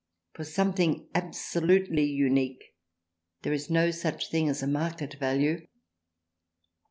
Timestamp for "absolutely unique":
1.13-2.75